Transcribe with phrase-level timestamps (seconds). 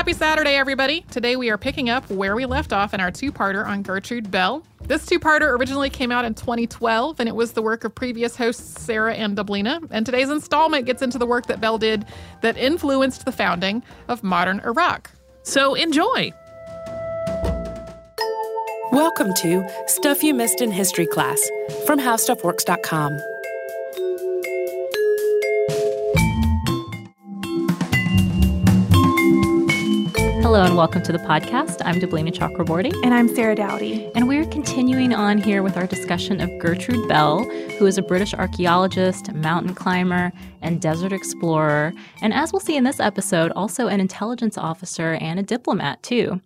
[0.00, 1.02] Happy Saturday, everybody!
[1.10, 4.30] Today we are picking up where we left off in our two parter on Gertrude
[4.30, 4.64] Bell.
[4.86, 8.34] This two parter originally came out in 2012, and it was the work of previous
[8.34, 9.86] hosts Sarah and Deblina.
[9.90, 12.06] And today's installment gets into the work that Bell did
[12.40, 15.10] that influenced the founding of modern Iraq.
[15.42, 16.32] So enjoy!
[18.92, 21.38] Welcome to Stuff You Missed in History Class
[21.84, 23.20] from HowStuffWorks.com.
[30.50, 31.80] Hello and welcome to the podcast.
[31.84, 32.92] I'm Deblina Chakraborty.
[33.04, 34.10] And I'm Sarah Dowdy.
[34.16, 37.44] And we're continuing on here with our discussion of Gertrude Bell,
[37.78, 41.92] who is a British archaeologist, mountain climber, and desert explorer.
[42.22, 46.40] And as we'll see in this episode, also an intelligence officer and a diplomat, too.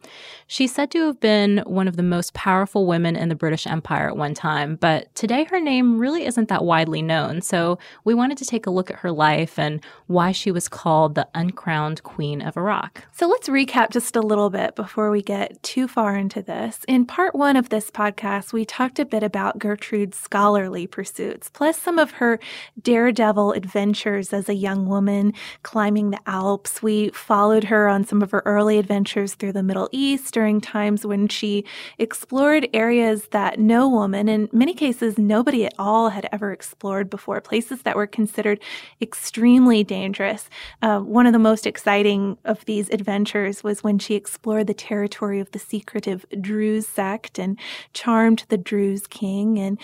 [0.47, 4.09] She's said to have been one of the most powerful women in the British Empire
[4.09, 7.41] at one time, but today her name really isn't that widely known.
[7.41, 11.15] So we wanted to take a look at her life and why she was called
[11.15, 13.07] the uncrowned Queen of Iraq.
[13.13, 16.81] So let's recap just a little bit before we get too far into this.
[16.87, 21.81] In part one of this podcast, we talked a bit about Gertrude's scholarly pursuits, plus
[21.81, 22.39] some of her
[22.83, 25.33] daredevil adventures as a young woman
[25.63, 26.83] climbing the Alps.
[26.83, 31.07] We followed her on some of her early adventures through the Middle East during times
[31.07, 31.65] when she
[31.99, 37.41] explored areas that no woman, in many cases, nobody at all had ever explored before,
[37.41, 38.61] places that were considered
[39.01, 40.51] extremely dangerous.
[40.83, 45.41] Uh, one of the most exciting of these adventures was when she explored the territory
[45.41, 47.59] of the secretive Druze sect and
[47.95, 49.59] charmed the Druze king.
[49.59, 49.81] And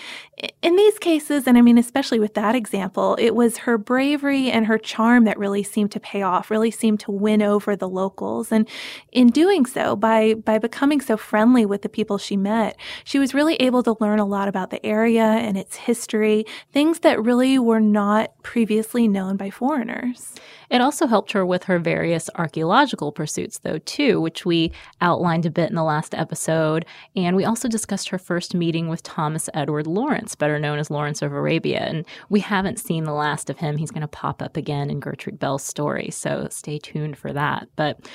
[0.61, 3.77] in these cases, and I mean, especially with that example, it was her
[4.11, 7.77] bravery and her charm that really seemed to pay off, really seemed to win over
[7.77, 8.51] the locals.
[8.51, 8.67] And
[9.13, 13.33] in doing so, by, by becoming so friendly with the people she met, she was
[13.33, 17.57] really able to learn a lot about the area and its history, things that really
[17.57, 20.35] were not previously known by foreigners.
[20.69, 24.71] It also helped her with her various archaeological pursuits, though, too, which we
[25.01, 26.85] outlined a bit in the last episode.
[27.13, 31.21] And we also discussed her first meeting with Thomas Edward Lawrence, better known as Lawrence
[31.21, 31.79] of Arabia.
[31.79, 33.75] And we haven't seen the last of him.
[33.75, 37.67] He's going to pop up again in Gertrude Bell's story, so stay tuned for that.
[37.75, 38.09] But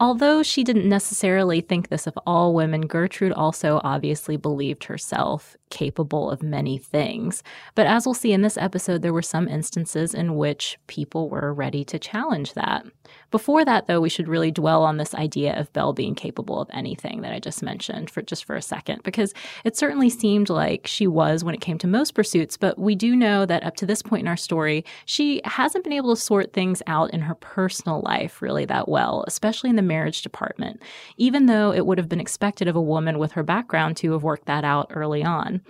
[0.00, 6.30] Although she didn't necessarily think this of all women, Gertrude also obviously believed herself capable
[6.30, 7.42] of many things.
[7.74, 11.54] But as we'll see in this episode, there were some instances in which people were
[11.54, 12.84] ready to challenge that.
[13.30, 16.70] Before that, though, we should really dwell on this idea of Bell being capable of
[16.72, 19.32] anything that I just mentioned for just for a second, because
[19.64, 23.14] it certainly seemed like she was when it came to most pursuits, but we do
[23.14, 26.52] know that up to this point in our story, she hasn't been able to sort
[26.52, 30.80] things out in her personal life really that well, especially in the marriage department,
[31.16, 34.22] even though it would have been expected of a woman with her background to have
[34.22, 35.60] worked that out early on.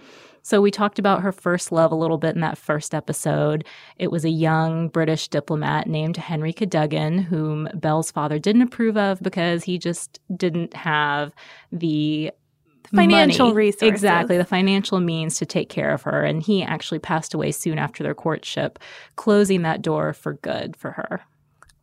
[0.43, 3.64] So we talked about her first love a little bit in that first episode.
[3.99, 9.22] It was a young British diplomat named Henry Cadogan, whom Bell's father didn't approve of
[9.22, 11.32] because he just didn't have
[11.72, 12.32] the
[12.94, 13.56] financial money.
[13.56, 13.88] resources.
[13.88, 16.25] Exactly, the financial means to take care of her.
[16.25, 18.78] And he actually passed away soon after their courtship,
[19.17, 21.20] closing that door for good for her.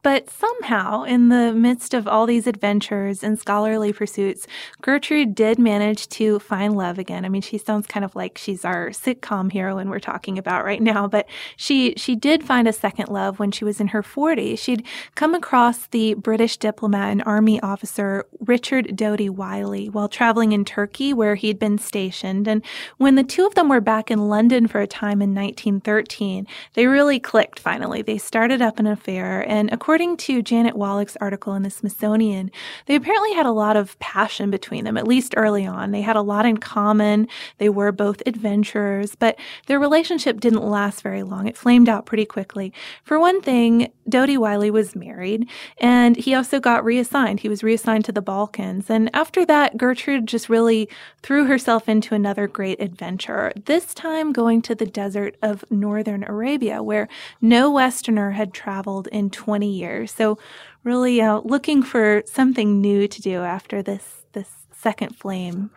[0.07, 4.47] But somehow, in the midst of all these adventures and scholarly pursuits,
[4.81, 7.25] Gertrude did manage to find love again.
[7.25, 10.81] I mean, she sounds kind of like she's our sitcom heroine we're talking about right
[10.81, 11.27] now, but
[11.57, 14.57] she she did find a second love when she was in her 40s.
[14.59, 20.63] She'd come across the British diplomat and army officer Richard Doughty Wylie while traveling in
[20.63, 22.47] Turkey, where he'd been stationed.
[22.47, 22.63] And
[22.95, 26.87] when the two of them were back in London for a time in 1913, they
[26.87, 28.01] really clicked finally.
[28.01, 32.51] They started up an affair, and according according to Janet Wallach's article in the Smithsonian,
[32.85, 35.89] they apparently had a lot of passion between them, at least early on.
[35.89, 37.27] They had a lot in common.
[37.57, 41.47] They were both adventurers, but their relationship didn't last very long.
[41.47, 42.71] It flamed out pretty quickly.
[43.05, 45.49] For one thing, Doughty Wylie was married,
[45.79, 47.39] and he also got reassigned.
[47.39, 48.91] He was reassigned to the Balkans.
[48.91, 50.87] And after that, Gertrude just really
[51.23, 56.83] threw herself into another great adventure, this time going to the desert of northern Arabia,
[56.83, 57.07] where
[57.41, 60.11] no Westerner had traveled in 20 years.
[60.13, 60.37] So,
[60.83, 65.69] really uh, looking for something new to do after this, this second flame.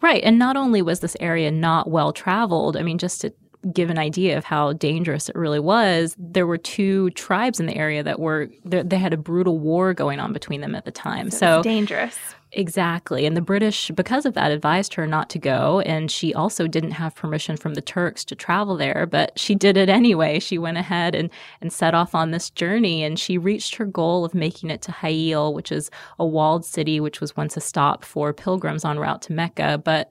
[0.00, 0.22] Right.
[0.22, 3.32] And not only was this area not well traveled, I mean, just to
[3.72, 7.76] give an idea of how dangerous it really was, there were two tribes in the
[7.76, 11.30] area that were they had a brutal war going on between them at the time.
[11.30, 12.18] So, so dangerous.
[12.54, 13.24] Exactly.
[13.24, 15.80] And the British, because of that, advised her not to go.
[15.80, 19.78] And she also didn't have permission from the Turks to travel there, but she did
[19.78, 20.38] it anyway.
[20.38, 21.30] She went ahead and,
[21.62, 23.04] and set off on this journey.
[23.04, 27.00] And she reached her goal of making it to Ha'il, which is a walled city,
[27.00, 29.80] which was once a stop for pilgrims en route to Mecca.
[29.82, 30.10] But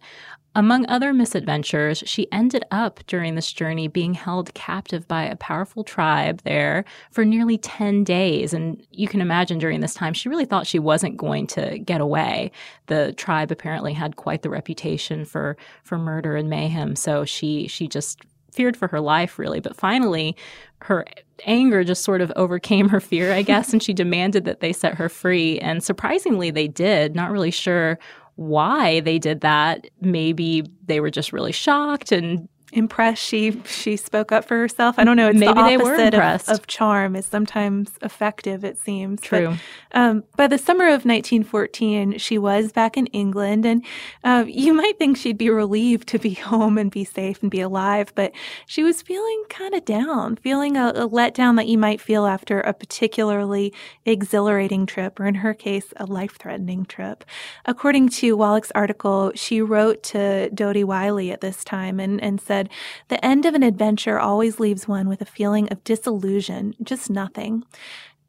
[0.54, 5.84] among other misadventures, she ended up during this journey being held captive by a powerful
[5.84, 8.54] tribe there for nearly 10 days.
[8.54, 12.02] And you can imagine during this time, she really thought she wasn't going to get
[12.02, 12.52] away.
[12.88, 16.98] The tribe apparently had quite the reputation for, for murder and mayhem.
[16.98, 18.20] So she, she just
[18.52, 19.62] feared for her life, really.
[19.62, 20.36] But finally,
[20.82, 21.06] her
[21.46, 24.96] anger just sort of overcame her fear, I guess, and she demanded that they set
[24.96, 25.60] her free.
[25.60, 27.16] And surprisingly, they did.
[27.16, 27.98] Not really sure
[28.42, 29.88] why they did that.
[30.02, 34.96] Maybe they were just really shocked and impressed she she spoke up for herself.
[34.98, 35.30] I don't know.
[35.30, 36.50] It's Maybe the they were opposite impressed.
[36.50, 38.64] of, of charm is sometimes effective.
[38.64, 39.58] It seems True.
[39.92, 43.86] But, um, by the summer of 1914, she was back in England, and
[44.24, 47.62] uh, you might think she'd be relieved to be home and be safe and be
[47.62, 48.32] alive, but
[48.66, 52.62] she was feeling kind of down, feeling a, a letdown that you might feel after
[52.62, 53.74] a particularly
[54.06, 57.26] exhilarating trip, or in her case, a life-threatening trip.
[57.66, 62.61] According to Wallach's article, she wrote to Doughty Wylie at this time and, and said
[62.62, 62.70] said,
[63.10, 67.64] The end of an adventure always leaves one with a feeling of disillusion, just nothing.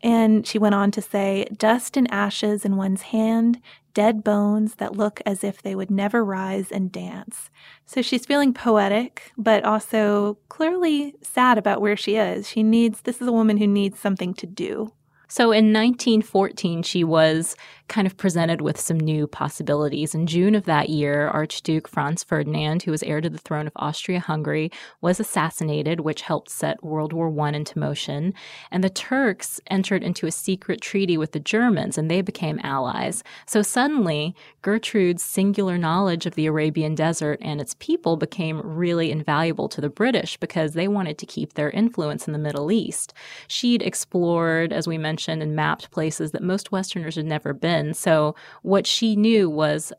[0.03, 3.61] And she went on to say, dust and ashes in one's hand,
[3.95, 7.51] dead bones that look as if they would never rise and dance.
[7.87, 12.49] So she's feeling poetic, but also clearly sad about where she is.
[12.49, 14.93] She needs, this is a woman who needs something to do.
[15.33, 17.57] So in 1914, she was
[17.89, 20.15] kind of presented with some new possibilities.
[20.15, 23.73] In June of that year, Archduke Franz Ferdinand, who was heir to the throne of
[23.77, 24.71] Austria Hungary,
[25.01, 28.35] was assassinated, which helped set World War I into motion.
[28.71, 33.23] And the Turks entered into a secret treaty with the Germans, and they became allies.
[33.47, 39.69] So suddenly, Gertrude's singular knowledge of the Arabian desert and its people became really invaluable
[39.71, 43.15] to the British because they wanted to keep their influence in the Middle East.
[43.49, 47.95] She'd explored, as we mentioned, and mapped places that most Westerners had never been.
[47.95, 49.93] So what she knew was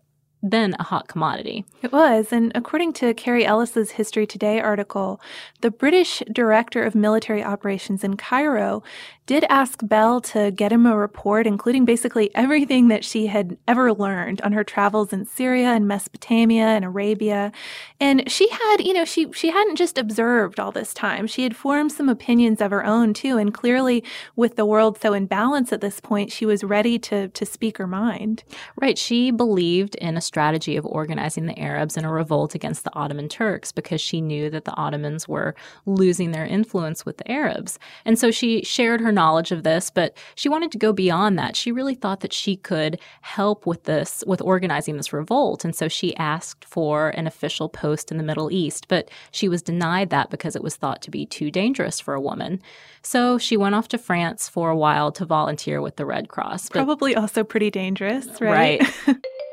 [0.43, 1.63] then a hot commodity.
[1.81, 2.33] It was.
[2.33, 5.21] And according to Carrie Ellis's History Today article,
[5.61, 8.83] the British director of military operations in Cairo
[9.25, 13.93] did ask Bell to get him a report, including basically everything that she had ever
[13.93, 17.53] learned on her travels in Syria and Mesopotamia and Arabia.
[18.01, 21.25] And she had, you know, she, she hadn't just observed all this time.
[21.25, 23.37] She had formed some opinions of her own too.
[23.37, 24.03] And clearly
[24.35, 27.77] with the world so in balance at this point, she was ready to, to speak
[27.77, 28.43] her mind.
[28.75, 28.97] Right.
[28.97, 33.29] She believed in a strategy of organizing the Arabs in a revolt against the Ottoman
[33.29, 35.53] Turks because she knew that the Ottomans were
[35.85, 37.77] losing their influence with the Arabs.
[38.03, 41.55] And so she shared her knowledge of this, but she wanted to go beyond that.
[41.55, 45.63] She really thought that she could help with this, with organizing this revolt.
[45.63, 49.61] And so she asked for an official post in the Middle East, but she was
[49.61, 52.59] denied that because it was thought to be too dangerous for a woman.
[53.03, 56.69] So she went off to France for a while to volunteer with the Red Cross.
[56.69, 58.81] But, Probably also pretty dangerous, right?
[59.07, 59.17] Right.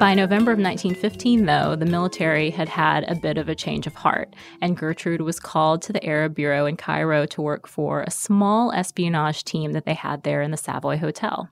[0.00, 3.96] By November of 1915, though, the military had had a bit of a change of
[3.96, 8.10] heart, and Gertrude was called to the Arab Bureau in Cairo to work for a
[8.10, 11.50] small espionage team that they had there in the Savoy Hotel.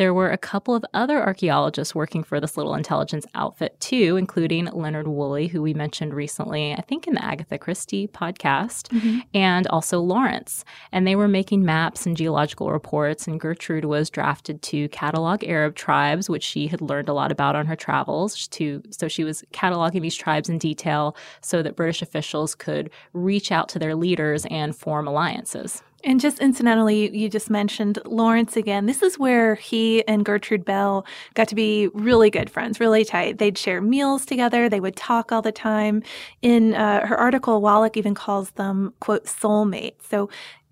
[0.00, 4.64] There were a couple of other archaeologists working for this little intelligence outfit too, including
[4.64, 9.18] Leonard Woolley, who we mentioned recently, I think in the Agatha Christie podcast, mm-hmm.
[9.34, 10.64] and also Lawrence.
[10.90, 15.74] And they were making maps and geological reports, and Gertrude was drafted to catalog Arab
[15.74, 18.48] tribes, which she had learned a lot about on her travels.
[18.48, 23.52] To so she was cataloging these tribes in detail so that British officials could reach
[23.52, 25.82] out to their leaders and form alliances.
[26.02, 28.86] And just incidentally, you just mentioned Lawrence again.
[28.86, 31.04] This is where he and Gertrude Bell
[31.34, 33.38] got to be really good friends, really tight.
[33.38, 34.68] They'd share meals together.
[34.68, 36.02] They would talk all the time.
[36.40, 40.02] In uh, her article, Wallach even calls them, quote, soulmates.
[40.08, 40.30] So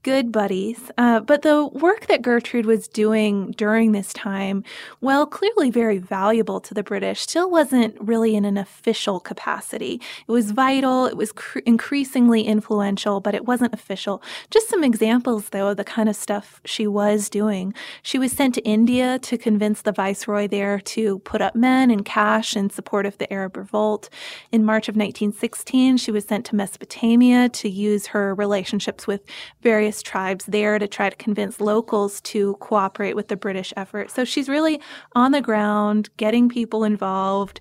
[0.08, 0.90] good buddies.
[0.96, 4.64] Uh, but the work that Gertrude was doing during this time,
[5.02, 10.00] well, clearly very valuable to the British, still wasn't really in an official capacity.
[10.26, 14.22] It was vital, it was cr- increasingly influential, but it wasn't official.
[14.50, 17.74] Just some examples, though, of the kind of stuff she was doing.
[18.02, 22.02] She was sent to India to convince the viceroy there to put up men and
[22.02, 24.08] cash in support of the Arab revolt.
[24.52, 29.20] In March of 1916, she was sent to Mesopotamia to use her relationships with
[29.60, 34.10] various tribes there to try to convince locals to cooperate with the British effort.
[34.10, 34.80] So she's really
[35.14, 37.60] on the ground, getting people involved,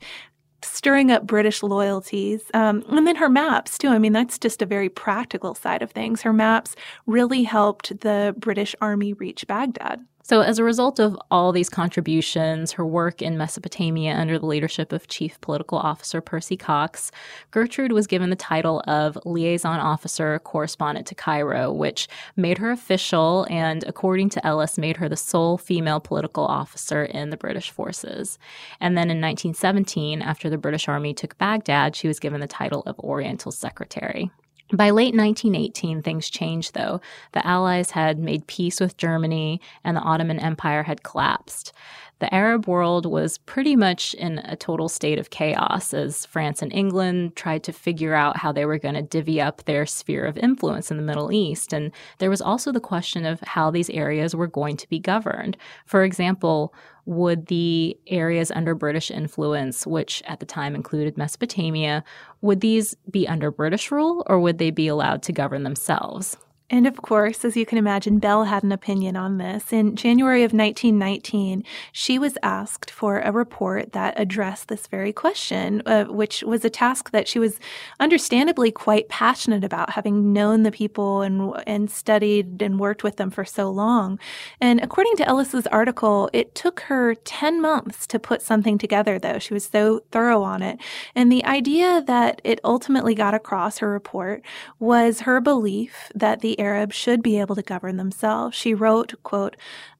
[0.63, 2.41] stirring up British loyalties.
[2.53, 3.89] Um, and then her maps, too.
[3.89, 6.21] I mean, that's just a very practical side of things.
[6.21, 6.75] Her maps
[7.05, 10.03] really helped the British Army reach Baghdad.
[10.29, 14.91] So, as a result of all these contributions, her work in Mesopotamia under the leadership
[14.91, 17.13] of Chief Political Officer Percy Cox,
[17.51, 23.47] Gertrude was given the title of Liaison Officer Correspondent to Cairo, which made her official
[23.49, 28.37] and, according to Ellis, made her the sole female political officer in the British forces.
[28.81, 32.83] And then in 1917, after the British Army took Baghdad, she was given the title
[32.85, 34.29] of Oriental Secretary.
[34.73, 36.99] By late 1918, things changed, though.
[37.31, 41.71] The Allies had made peace with Germany, and the Ottoman Empire had collapsed.
[42.19, 46.73] The Arab world was pretty much in a total state of chaos as France and
[46.73, 50.37] England tried to figure out how they were going to divvy up their sphere of
[50.37, 51.73] influence in the Middle East.
[51.73, 55.57] And there was also the question of how these areas were going to be governed.
[55.85, 56.73] For example,
[57.07, 62.03] would the areas under British influence, which at the time included Mesopotamia,
[62.41, 66.37] would these be under British rule or would they be allowed to govern themselves?
[66.69, 69.71] And of course, as you can imagine, Bell had an opinion on this.
[69.71, 75.81] In January of 1919, she was asked for a report that addressed this very question,
[75.85, 77.57] uh, which was a task that she was
[78.01, 83.29] understandably quite passionate about, having known the people and, and studied and worked with them
[83.29, 84.19] for so long.
[84.59, 89.39] And according to Ellis's article, it took her 10 months to put something together, though.
[89.39, 90.79] She was so thorough on it.
[91.15, 94.43] And the idea that it ultimately got across her report
[94.79, 98.55] was her belief that Arabs should be able to govern themselves.
[98.55, 99.55] She wrote, quote,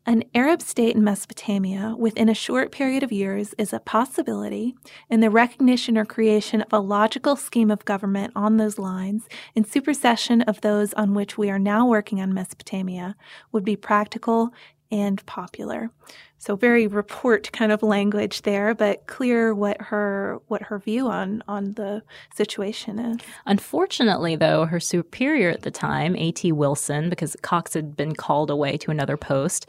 [0.06, 4.74] an Arab state in Mesopotamia within a short period of years is a possibility,
[5.10, 9.66] and the recognition or creation of a logical scheme of government on those lines, in
[9.66, 13.18] supersession of those on which we are now working on Mesopotamia,
[13.52, 14.54] would be practical
[14.92, 15.92] and popular.
[16.40, 21.44] So very report kind of language there, but clear what her what her view on
[21.48, 22.04] on the
[22.36, 23.20] situation is.
[23.46, 26.52] Unfortunately, though, her superior at the time, A.T.
[26.52, 29.66] Wilson, because Cox had been called away to another post,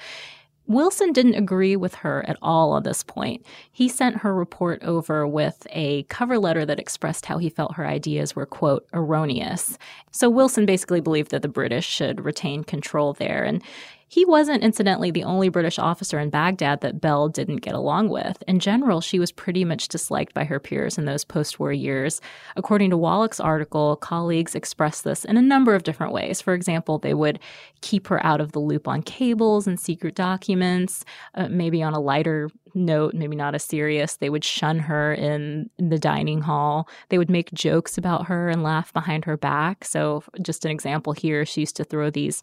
[0.68, 3.44] Wilson didn't agree with her at all on this point.
[3.72, 7.86] He sent her report over with a cover letter that expressed how he felt her
[7.86, 9.78] ideas were, quote, erroneous.
[10.10, 13.44] So Wilson basically believed that the British should retain control there.
[13.44, 13.62] And
[14.08, 18.42] he wasn't, incidentally, the only British officer in Baghdad that Bell didn't get along with.
[18.48, 22.20] In general, she was pretty much disliked by her peers in those post war years.
[22.56, 26.40] According to Wallach's article, colleagues expressed this in a number of different ways.
[26.40, 27.38] For example, they would
[27.82, 32.00] keep her out of the loop on cables and secret documents, uh, maybe on a
[32.00, 34.16] lighter note, maybe not as serious.
[34.16, 36.88] They would shun her in the dining hall.
[37.10, 39.84] They would make jokes about her and laugh behind her back.
[39.84, 42.42] So, just an example here, she used to throw these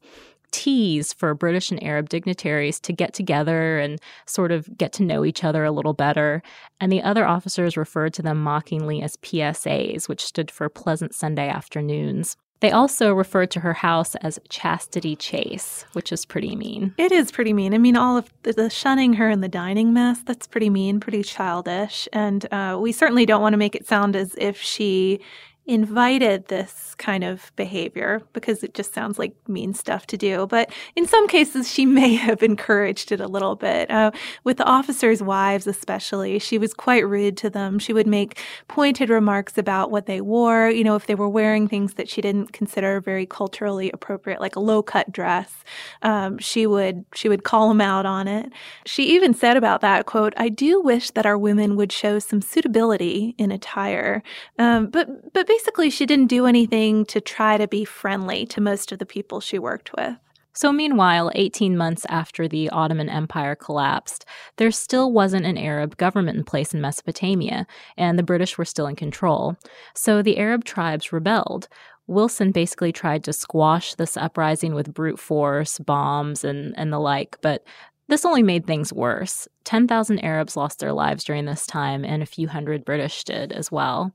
[0.55, 5.25] teas for British and Arab dignitaries to get together and sort of get to know
[5.25, 6.41] each other a little better.
[6.79, 11.49] And the other officers referred to them mockingly as PSAs, which stood for Pleasant Sunday
[11.49, 12.37] Afternoons.
[12.61, 16.95] They also referred to her house as Chastity Chase, which is pretty mean.
[16.97, 17.73] It is pretty mean.
[17.73, 21.01] I mean, all of the, the shunning her in the dining mess, that's pretty mean,
[21.01, 22.07] pretty childish.
[22.13, 25.19] And uh, we certainly don't want to make it sound as if she
[25.67, 30.45] invited this kind of behavior because it just sounds like mean stuff to do.
[30.47, 33.89] But in some cases, she may have encouraged it a little bit.
[33.89, 34.11] Uh,
[34.43, 37.79] with the officers' wives, especially, she was quite rude to them.
[37.79, 40.69] She would make pointed remarks about what they wore.
[40.69, 44.55] You know, if they were wearing things that she didn't consider very culturally appropriate, like
[44.55, 45.63] a low cut dress,
[46.03, 48.51] um, she would she would call them out on it.
[48.85, 52.41] She even said about that quote, "I do wish that our women would show some
[52.41, 54.21] suitability in attire,
[54.59, 58.91] um, but but." Basically, she didn't do anything to try to be friendly to most
[58.91, 60.17] of the people she worked with.
[60.53, 64.25] So, meanwhile, 18 months after the Ottoman Empire collapsed,
[64.57, 68.87] there still wasn't an Arab government in place in Mesopotamia, and the British were still
[68.87, 69.55] in control.
[69.93, 71.69] So, the Arab tribes rebelled.
[72.07, 77.37] Wilson basically tried to squash this uprising with brute force, bombs, and, and the like,
[77.41, 77.63] but
[78.07, 79.47] this only made things worse.
[79.65, 83.71] 10,000 Arabs lost their lives during this time, and a few hundred British did as
[83.71, 84.13] well.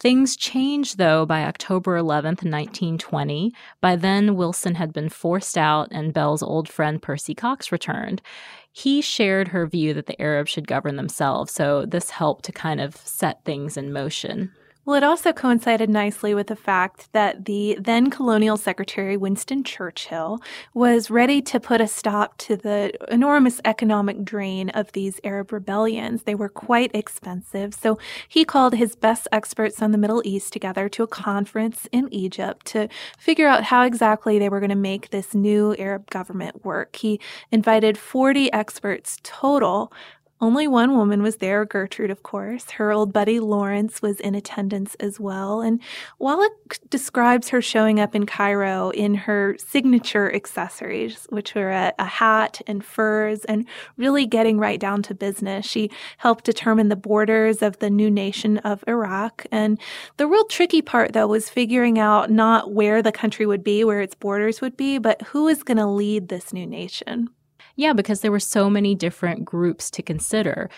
[0.00, 3.52] Things changed, though, by October 11th, 1920.
[3.80, 8.22] By then, Wilson had been forced out, and Bell's old friend Percy Cox returned.
[8.70, 12.80] He shared her view that the Arabs should govern themselves, so this helped to kind
[12.80, 14.52] of set things in motion.
[14.88, 20.40] Well, it also coincided nicely with the fact that the then colonial secretary, Winston Churchill,
[20.72, 26.22] was ready to put a stop to the enormous economic drain of these Arab rebellions.
[26.22, 27.74] They were quite expensive.
[27.74, 32.08] So he called his best experts on the Middle East together to a conference in
[32.10, 36.64] Egypt to figure out how exactly they were going to make this new Arab government
[36.64, 36.96] work.
[36.96, 37.20] He
[37.52, 39.92] invited 40 experts total
[40.40, 42.70] only one woman was there, Gertrude, of course.
[42.70, 45.60] Her old buddy Lawrence was in attendance as well.
[45.60, 45.80] And
[46.20, 52.04] Wallach describes her showing up in Cairo in her signature accessories, which were a, a
[52.04, 55.66] hat and furs, and really getting right down to business.
[55.66, 59.44] She helped determine the borders of the new nation of Iraq.
[59.50, 59.80] And
[60.18, 64.00] the real tricky part, though, was figuring out not where the country would be, where
[64.00, 67.30] its borders would be, but who is going to lead this new nation.
[67.78, 70.68] Yeah, because there were so many different groups to consider.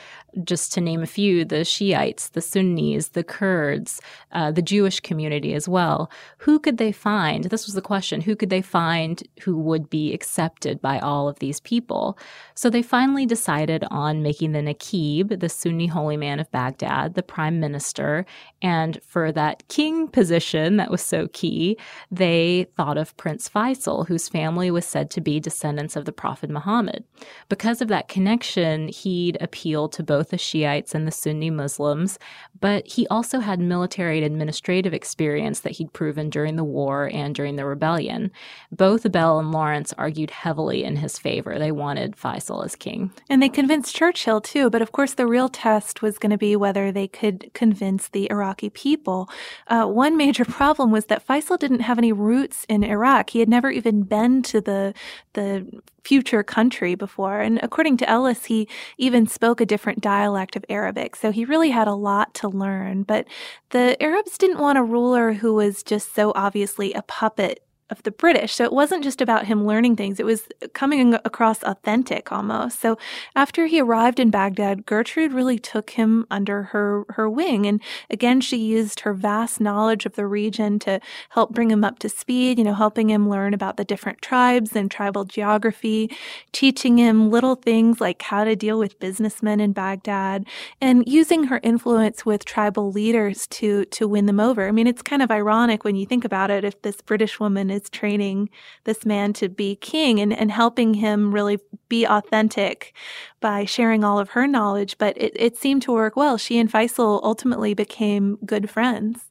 [0.44, 5.54] Just to name a few the Shiites, the Sunnis, the Kurds, uh, the Jewish community
[5.54, 6.10] as well.
[6.40, 7.44] Who could they find?
[7.44, 8.20] This was the question.
[8.20, 12.18] Who could they find who would be accepted by all of these people?
[12.54, 17.22] So they finally decided on making the Naqib, the Sunni holy man of Baghdad, the
[17.22, 18.26] prime minister.
[18.60, 21.78] And for that king position that was so key,
[22.10, 26.50] they thought of Prince Faisal, whose family was said to be descendants of the Prophet
[26.50, 26.89] Muhammad.
[26.90, 27.04] Muhammad.
[27.48, 32.18] Because of that connection, he'd appeal to both the Shiites and the Sunni Muslims,
[32.60, 37.34] but he also had military and administrative experience that he'd proven during the war and
[37.34, 38.30] during the rebellion.
[38.70, 41.58] Both Bell and Lawrence argued heavily in his favor.
[41.58, 43.12] They wanted Faisal as king.
[43.28, 46.56] And they convinced Churchill too, but of course, the real test was going to be
[46.56, 49.28] whether they could convince the Iraqi people.
[49.66, 53.30] Uh, one major problem was that Faisal didn't have any roots in Iraq.
[53.30, 54.94] He had never even been to the
[55.34, 55.66] the
[56.04, 57.40] future country before.
[57.40, 61.16] And according to Ellis, he even spoke a different dialect of Arabic.
[61.16, 63.02] So he really had a lot to learn.
[63.02, 63.26] But
[63.70, 68.10] the Arabs didn't want a ruler who was just so obviously a puppet of the
[68.10, 68.54] British.
[68.54, 72.80] So it wasn't just about him learning things, it was coming across authentic almost.
[72.80, 72.98] So
[73.34, 77.66] after he arrived in Baghdad, Gertrude really took him under her, her wing.
[77.66, 81.00] And again, she used her vast knowledge of the region to
[81.30, 84.76] help bring him up to speed, you know, helping him learn about the different tribes
[84.76, 86.10] and tribal geography,
[86.52, 90.46] teaching him little things like how to deal with businessmen in Baghdad,
[90.80, 94.68] and using her influence with tribal leaders to, to win them over.
[94.68, 97.70] I mean, it's kind of ironic when you think about it if this British woman
[97.70, 98.50] is is training
[98.84, 102.94] this man to be king and, and helping him really be authentic
[103.40, 104.98] by sharing all of her knowledge.
[104.98, 106.38] But it, it seemed to work well.
[106.38, 109.30] She and Faisal ultimately became good friends.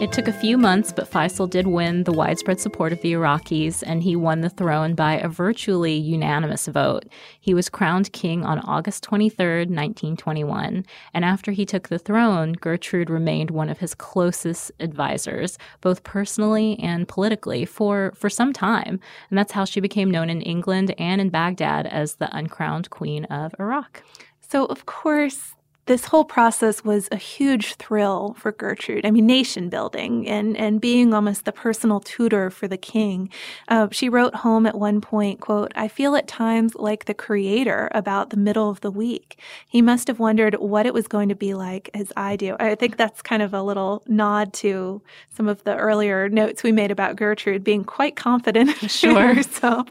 [0.00, 3.82] It took a few months, but Faisal did win the widespread support of the Iraqis,
[3.84, 7.06] and he won the throne by a virtually unanimous vote.
[7.40, 13.10] He was crowned king on August 23, 1921, and after he took the throne, Gertrude
[13.10, 19.00] remained one of his closest advisors, both personally and politically, for, for some time.
[19.30, 23.24] And that's how she became known in England and in Baghdad as the uncrowned queen
[23.24, 24.04] of Iraq.
[24.48, 25.54] So, of course,
[25.88, 29.06] this whole process was a huge thrill for Gertrude.
[29.06, 33.30] I mean, nation building and, and being almost the personal tutor for the king.
[33.68, 37.88] Uh, she wrote home at one point, quote, I feel at times like the creator
[37.92, 39.40] about the middle of the week.
[39.66, 42.54] He must have wondered what it was going to be like as I do.
[42.60, 46.70] I think that's kind of a little nod to some of the earlier notes we
[46.70, 49.30] made about Gertrude being quite confident sure.
[49.30, 49.88] in herself.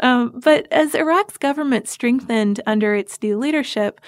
[0.00, 4.00] Um, but as Iraq's government strengthened under its new leadership,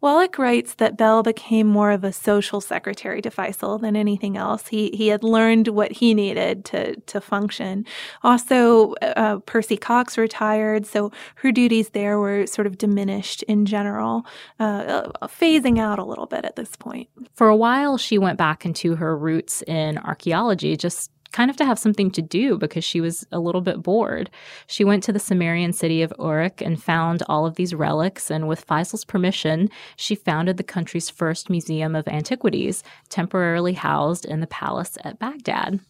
[0.00, 4.68] Wallach writes that Bell became more of a social secretary to Faisal than anything else.
[4.68, 7.84] He he had learned what he needed to to function.
[8.22, 14.26] Also, uh, Percy Cox retired, so her duties there were sort of diminished in general,
[14.60, 17.08] uh, phasing out a little bit at this point.
[17.34, 21.66] For a while, she went back into her roots in archaeology, just kind of to
[21.66, 24.30] have something to do because she was a little bit bored.
[24.66, 28.48] She went to the Sumerian city of Uruk and found all of these relics, and
[28.48, 34.46] with Faisal's permission, she founded the country's first museum of antiquities, temporarily housed in the
[34.46, 35.80] palace at Baghdad.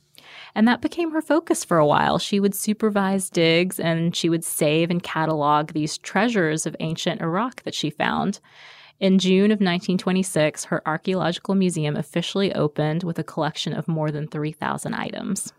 [0.56, 2.18] And that became her focus for a while.
[2.18, 7.62] She would supervise digs and she would save and catalog these treasures of ancient Iraq
[7.62, 8.40] that she found.
[8.98, 14.26] In June of 1926, her archaeological museum officially opened with a collection of more than
[14.26, 15.52] 3,000 items.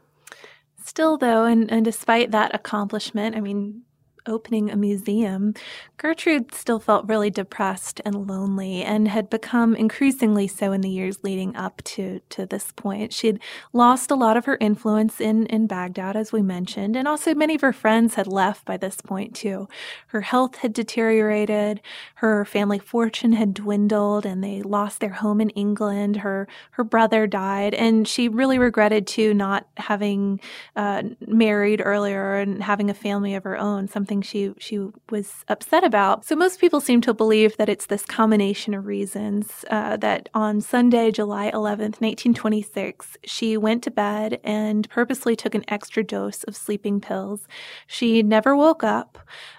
[0.84, 3.84] Still, though, and, and despite that accomplishment, I mean,
[4.28, 5.54] opening a museum,
[5.98, 11.24] Gertrude still felt really depressed and lonely and had become increasingly so in the years
[11.24, 13.14] leading up to, to this point.
[13.14, 13.40] She'd
[13.74, 17.56] lost a lot of her influence in, in Baghdad, as we mentioned, and also many
[17.56, 19.68] of her friends had left by this point too.
[20.08, 21.82] Her health had deteriorated,
[22.16, 26.18] her family fortune had dwindled, and they lost their home in England.
[26.18, 30.40] Her, her brother died, and she really regretted too not having
[30.76, 35.46] uh, married earlier and having a family of her own, something something she she was
[35.48, 36.26] upset about.
[36.26, 40.62] So most people seem to believe that it's this combination of reasons uh, that on
[40.62, 46.56] Sunday, July 11th, 1926, she went to bed and purposely took an extra dose of
[46.56, 47.48] sleeping pills.
[47.88, 49.18] She never woke up,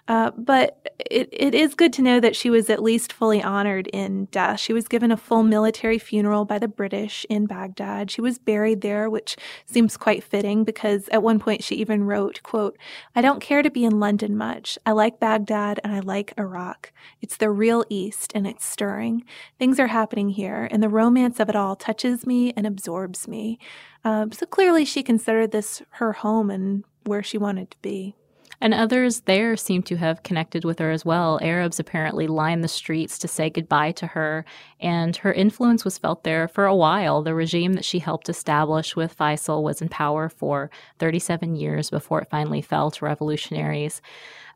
[0.09, 3.87] uh, but it, it is good to know that she was at least fully honored
[3.89, 4.59] in death.
[4.59, 8.11] She was given a full military funeral by the British in Baghdad.
[8.11, 12.43] She was buried there, which seems quite fitting because at one point she even wrote,
[12.43, 12.79] quote,
[13.15, 14.79] I don't care to be in London much.
[14.87, 16.91] I like Baghdad and I like Iraq.
[17.21, 19.25] It's the real East and it's stirring.
[19.59, 23.59] Things are happening here, and the romance of it all touches me and absorbs me.
[24.05, 28.15] Um, so clearly, she considered this her home and where she wanted to be.
[28.61, 31.39] And others there seem to have connected with her as well.
[31.43, 34.45] Arabs apparently lined the streets to say goodbye to her,
[34.81, 37.23] and her influence was felt there for a while.
[37.23, 42.23] The regime that she helped establish with Faisal was in power for 37 years before
[42.23, 44.03] it finally fell to revolutionaries.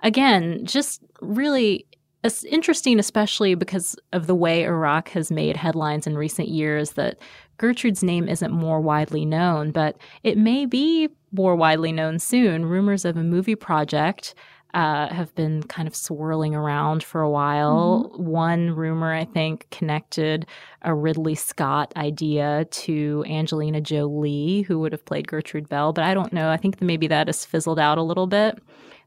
[0.03, 1.87] Again, just really
[2.25, 7.19] it's interesting, especially because of the way Iraq has made headlines in recent years, that
[7.59, 12.67] Gertrude's name isn't more widely known, but it may be more widely known soon.
[12.67, 14.35] Rumors of a movie project
[14.75, 18.11] uh, have been kind of swirling around for a while.
[18.13, 18.25] Mm-hmm.
[18.25, 20.47] One rumor, I think, connected
[20.83, 26.15] a Ridley Scott idea to Angelina Jolie, who would have played Gertrude Bell, but I
[26.15, 26.51] don't know.
[26.51, 28.59] I think maybe that has fizzled out a little bit.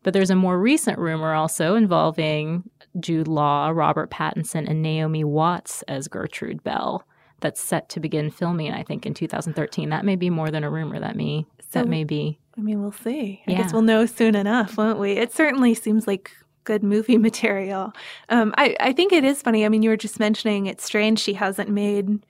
[0.04, 5.82] But there's a more recent rumor also involving Jude Law, Robert Pattinson, and Naomi Watts
[5.88, 7.08] as Gertrude Bell
[7.40, 9.90] that's set to begin filming, I think, in 2013.
[9.90, 11.00] That may be more than a rumor.
[11.00, 12.40] That may that may be.
[12.58, 13.42] I mean, we'll see.
[13.48, 13.58] I yeah.
[13.58, 15.14] guess we'll know soon enough, won't we?
[15.14, 16.32] It certainly seems like
[16.64, 17.94] good movie material.
[18.30, 19.66] Um, I, I think it is funny.
[19.66, 22.26] I mean, you were just mentioning it's strange she hasn't made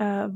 [0.00, 0.28] uh,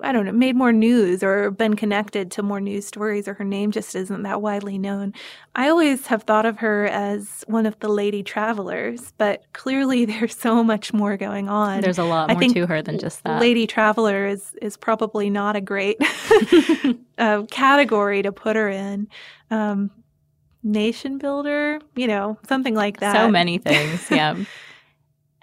[0.00, 3.44] I don't know, made more news or been connected to more news stories, or her
[3.44, 5.12] name just isn't that widely known.
[5.54, 10.36] I always have thought of her as one of the lady travelers, but clearly there's
[10.36, 11.82] so much more going on.
[11.82, 13.40] There's a lot more to her than just that.
[13.40, 15.98] Lady traveler is is probably not a great
[17.18, 19.08] uh, category to put her in.
[19.50, 19.90] Um,
[20.64, 23.14] nation builder, you know, something like that.
[23.14, 24.36] So many things, yeah.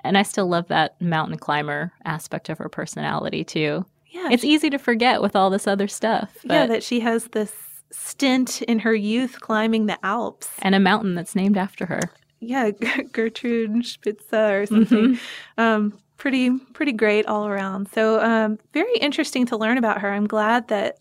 [0.03, 3.85] And I still love that mountain climber aspect of her personality too.
[4.07, 4.29] Yeah.
[4.31, 6.37] It's easy to forget with all this other stuff.
[6.43, 7.53] yeah, that she has this
[7.91, 10.49] stint in her youth climbing the Alps.
[10.61, 12.01] And a mountain that's named after her.
[12.39, 12.71] Yeah,
[13.11, 15.15] Gertrude Spitze or something.
[15.15, 15.61] Mm-hmm.
[15.61, 17.89] Um, pretty pretty great all around.
[17.91, 20.11] So um, very interesting to learn about her.
[20.11, 20.99] I'm glad that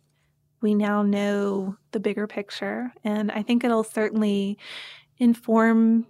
[0.60, 4.58] we now know the bigger picture, and I think it'll certainly
[5.18, 6.06] inform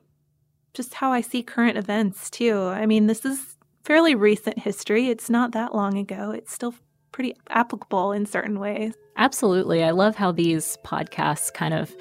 [0.74, 2.62] just how I see current events too.
[2.62, 5.08] I mean, this is fairly recent history.
[5.08, 6.30] It's not that long ago.
[6.30, 6.74] It's still
[7.10, 8.94] pretty applicable in certain ways.
[9.16, 9.84] Absolutely.
[9.84, 11.94] I love how these podcasts kind of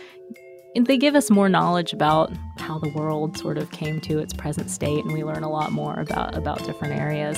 [0.79, 4.71] they give us more knowledge about how the world sort of came to its present
[4.71, 7.37] state and we learn a lot more about about different areas.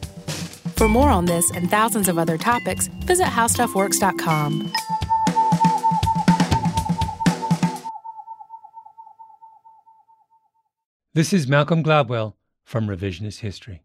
[0.81, 4.73] For more on this and thousands of other topics, visit howstuffworks.com.
[11.13, 13.83] This is Malcolm Gladwell from Revisionist History.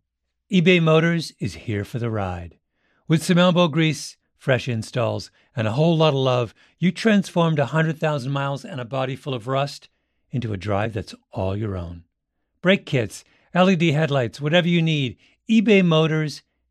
[0.51, 2.57] eBay Motors is here for the ride.
[3.07, 8.33] With some elbow grease, fresh installs, and a whole lot of love, you transformed 100,000
[8.33, 9.91] miles and a body full of rust
[10.31, 12.05] into a drive that's all your own.
[12.63, 13.23] Brake kits,
[13.55, 15.19] LED headlights, whatever you need,
[15.51, 16.41] eBay Motors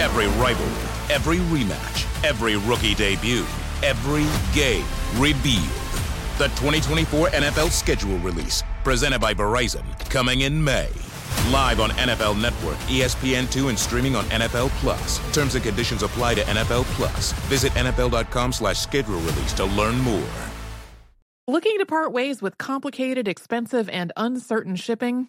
[0.00, 3.44] Every rivalry, every rematch, every rookie debut,
[3.82, 4.24] every
[4.58, 4.86] game
[5.18, 5.68] revealed.
[6.38, 10.88] The 2024 NFL schedule release, presented by Verizon, coming in May.
[11.52, 15.18] Live on NFL Network, ESPN2, and streaming on NFL Plus.
[15.34, 17.34] Terms and conditions apply to NFL Plus.
[17.50, 20.32] Visit NFL.com slash schedule release to learn more.
[21.46, 25.28] Looking to part ways with complicated, expensive, and uncertain shipping?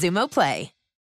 [0.00, 0.79] Xumo Play.